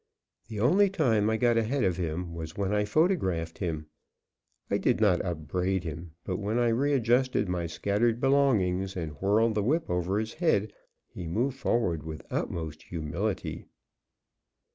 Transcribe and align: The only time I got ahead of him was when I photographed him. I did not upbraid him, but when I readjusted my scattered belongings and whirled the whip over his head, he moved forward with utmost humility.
The 0.47 0.59
only 0.59 0.89
time 0.89 1.29
I 1.29 1.37
got 1.37 1.59
ahead 1.59 1.83
of 1.83 1.97
him 1.97 2.33
was 2.33 2.57
when 2.57 2.73
I 2.73 2.85
photographed 2.85 3.59
him. 3.59 3.85
I 4.71 4.79
did 4.79 4.99
not 4.99 5.21
upbraid 5.23 5.83
him, 5.83 6.15
but 6.23 6.37
when 6.37 6.57
I 6.57 6.69
readjusted 6.69 7.47
my 7.47 7.67
scattered 7.67 8.19
belongings 8.19 8.95
and 8.97 9.11
whirled 9.21 9.53
the 9.53 9.61
whip 9.61 9.87
over 9.91 10.17
his 10.17 10.33
head, 10.33 10.73
he 11.13 11.27
moved 11.27 11.57
forward 11.59 12.01
with 12.01 12.25
utmost 12.31 12.81
humility. 12.81 13.67